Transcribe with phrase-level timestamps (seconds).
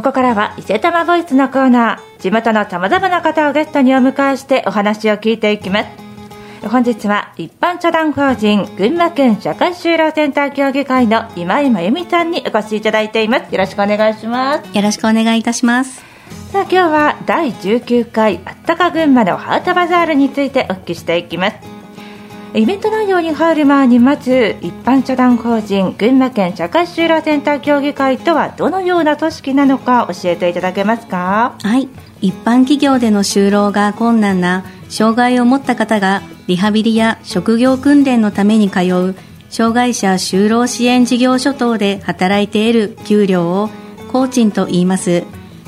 [0.00, 2.22] ここからは伊勢玉ボイスのコーナー。
[2.22, 5.90] 地元のさまざまな方をゲストにお迎えしてお話を聞いていきます。
[6.66, 13.52] 本日は一般社団法人群馬県社会就労センター協議会の今井真由美さんにお越しいただいています。
[13.52, 14.74] よろしくお願いします。
[14.74, 16.02] よろしくお願いいたします。
[16.50, 21.79] さあ今日は第19回あったか群馬のハートバザールについてお聞きしていきます
[22.52, 31.54] イベント内容に入る前にまず一般社団法人群馬県社会就労センター協議会とはどのような組織なのか教えていただけますか？
[31.62, 31.88] はい。
[32.20, 39.14] 一般企業での就労が困難な障害を持った方がリハビリや職業訓練のために通う
[39.48, 43.70] 障害者就労支援事業所等で働いている給料を
[44.10, 45.22] 工賃と言います。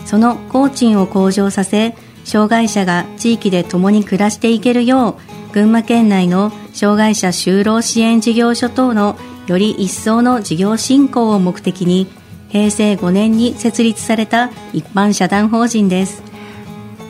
[0.05, 9.17] その工賃を向上させ障害者が地域で共に暮らしていけるよう群馬県内の障害者就労支援事業所等の
[9.47, 12.07] より一層の事業振興を目的に
[12.49, 16.23] 平成5年に設立された一般社団法人です。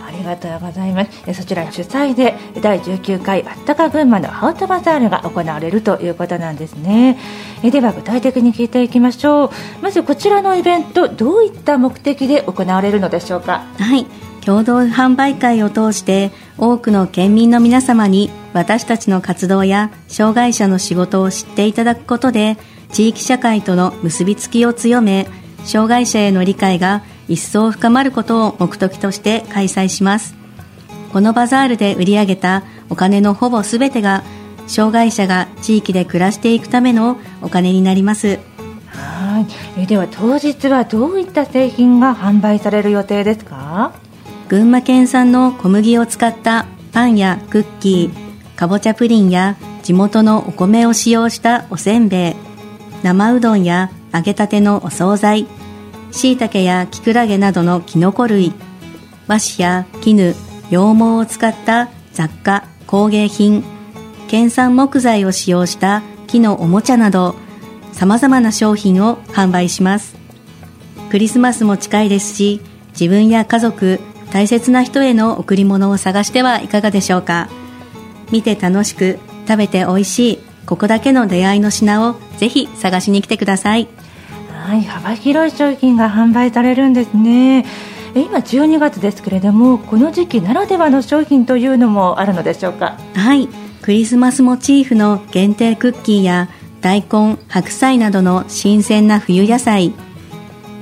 [0.04, 1.34] ありがとうございます。
[1.34, 7.18] そちら主催で第19回あったか群馬のハートバザールが行われるということなんですね。
[7.62, 9.50] では具体的に聞いていきましょう。
[9.82, 13.64] まずこちらのイベントどういった目的で行われるのでしょうか？
[13.78, 14.06] はい
[14.44, 22.58] 共同販売会を通して多くの県民の皆様に私たちの活動や障害者の仕事を知っていただくことで
[22.90, 25.28] 地域社会との結びつきを強め
[25.64, 30.34] 障害者への理解が一層深まることを目的として開催します。
[31.12, 34.24] このバザールで売り上げたお金のほぼ全てが
[34.66, 38.38] 障害者が地域で暮らしていくためのお金になります。
[38.88, 39.46] は
[39.78, 39.86] い。
[39.86, 43.92] では当日はどういった製品が販売される予定ですか？
[44.52, 52.34] 群馬県産の小麦を使ったパンやクッキー、かぼちゃプリンや地元のお米を使用したおせんべい、
[53.02, 55.46] 生うどんや揚げたてのお惣菜、
[56.10, 58.52] 椎茸やきくらげなどのきのこ類、
[59.26, 60.34] 和紙や絹、
[60.68, 63.64] 羊毛を使った雑貨、工芸品、
[64.28, 67.36] 県産木材を使用した木のおもちゃなど、
[67.94, 70.14] 様々な商品を販売します。
[71.10, 72.60] クリスマスも近いですし、
[72.90, 73.98] 自分や家族、
[74.32, 77.48] 大切な人への贈り物を探してはいかがでしょうか。
[78.30, 83.88] 見て楽しく食べて美味しいここだけの出会いの品をぜひ探しに来てください。
[84.48, 87.66] はい幅広い商品が販売されるんですね。
[88.14, 92.96] 今12月ですけれどもこの時期ならではの商品というのもあるのでしょうか？
[93.14, 93.48] はい。
[93.82, 96.48] クリスマスモチーフの限定クッキーや
[96.80, 99.92] 大根白菜などの新鮮な冬野菜。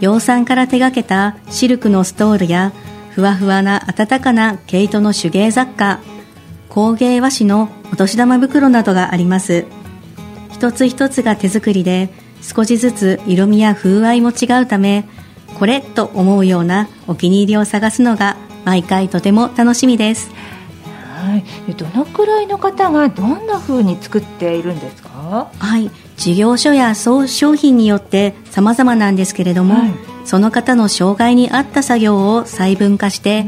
[0.01, 2.73] 養蚕から手がけたシルクのストールや
[3.21, 6.01] ふわふわな暖かな毛糸の手芸雑貨
[6.71, 9.67] 工芸和紙のお年玉袋などがあります。
[10.51, 12.09] 一つ一つが手作りで
[12.41, 15.07] 少しずつ色味や風合いも違うため
[15.59, 20.31] これと思うようなお気に入りを探すのが毎回とても楽しみです。
[20.83, 21.37] は
[21.69, 25.51] い、どのくらいの方がどんな風に作っているんですか？
[25.59, 25.91] はい。
[26.17, 29.93] 事業所や商品によって様々なんですけれども、はい、
[30.31, 33.47] その方の障害に合った作業を細分化して、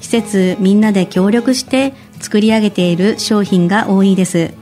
[0.00, 4.52] 施設みんなで協力して作り上げている商品が多いです。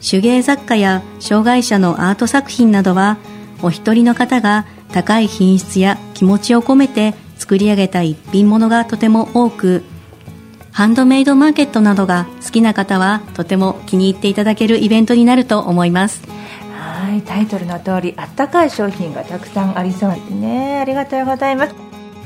[0.00, 3.18] 手芸雑貨や障害者のアート作品などは
[3.62, 9.82] お一人の方が高い品質や気持ちを込めて作り上げた一品物がとても多く
[10.70, 16.41] ハンドメイドマーケットなどが好きな方はとても気に入っていただけるイベントになると思います。
[17.02, 20.78] はいタイトルの通りあったかい商品がたくさんありそうですね。
[20.78, 21.74] ありがとうございます、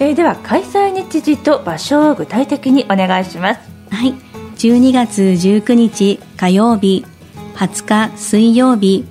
[0.00, 3.60] えー、では開催日時と場所を具体的にお願いします。
[3.90, 4.12] はい。
[4.58, 7.06] 12月19日火曜日
[7.54, 9.06] 20日水曜日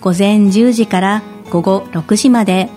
[0.00, 2.70] 午前10時から午後6時まで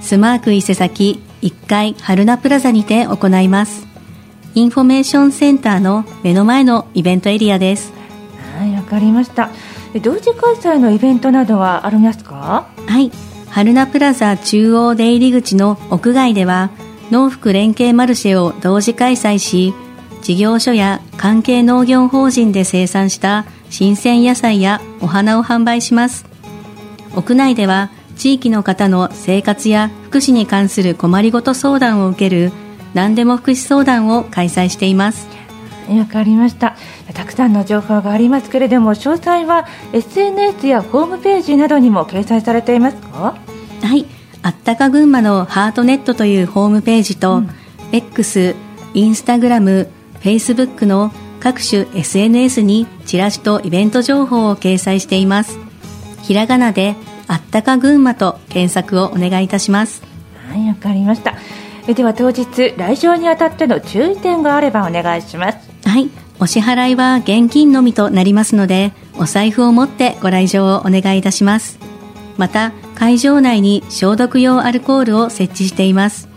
[0.00, 3.86] スマーク伊勢崎1階榛名プラザにて行います。
[4.54, 7.92] インフォメーションセンターの目の前のイベントエリアです。
[8.58, 9.50] はいわかりました
[10.00, 12.66] 同時開催のイベントなどはありますか？
[12.86, 13.10] はい。
[13.50, 16.70] 春名プラザ中央出入り口の屋外では
[17.12, 19.72] 農福連携マルシェを同時開催し
[20.22, 26.26] 事業所や関係農業法人で生産した新鮮野菜やお花を販売します。
[27.14, 32.50] 屋内では地域の方の生活や福祉に関する困りごと相談を受ける
[32.94, 35.28] 何でも福祉相談を開催しています。
[35.88, 36.76] わかりました。
[37.12, 43.36] たくさんの情報がありますけれども詳細は SNS やホームページなどにも掲載されていますか
[43.82, 44.06] はい。
[44.42, 47.50] あったか群馬のハートネットというホームページと、うん、
[47.92, 48.54] X、
[48.92, 49.88] インスタグラム、
[50.20, 55.58] フェイスブックの各種 SNS にチラシとイベント情報を掲載しています。
[56.22, 56.96] ひらがなで
[57.26, 60.02] あったか群馬と検索をお願いいたします。
[60.48, 61.34] はいわかりました。
[61.92, 65.63] では当日来場にあたっての注意点があればお願いします
[65.94, 66.10] はい。
[66.40, 71.78] お支払いは現金のみとなりますのでお財布を持ってご来場をお願いいたします。
[72.36, 76.28] また会場内に消毒用アルコールを設置しています。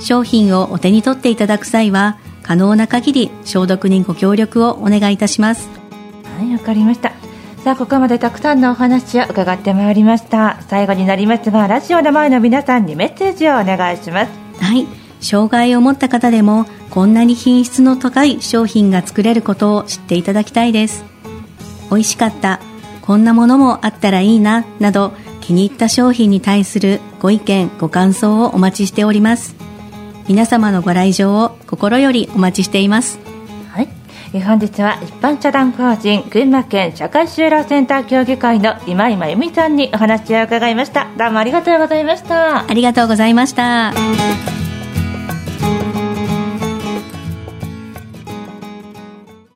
[0.00, 5.70] 商品をお手に取っていただく際は可能な限り消毒にご協力をお願いいたします。
[6.38, 7.12] はいわかりました。
[7.64, 10.60] さあここまでたくさんのお話を伺ってまいりました。
[10.68, 14.30] 最後になりますがラジオの前の皆さんにメッセージをお願いします。
[14.62, 14.86] はい。
[15.22, 21.04] 障害を持った方でもこんなに品質の高い商品が作れることを知っていただきたいです。
[21.90, 22.60] 美味しかった。
[23.02, 29.54] こんなものもあったらいいななど気に入った商品に対するご意見ご感想をお待ちしております。
[30.28, 33.18] 皆様のご来場を心よりお待ちしています。
[33.72, 33.88] はい。
[34.42, 41.08] 本日は一般社団法人群馬県社会就労センター協議会の今井真由美さんにお話を伺いました。
[41.16, 42.68] どうもありがとうございました。
[42.68, 44.49] ありがとうございました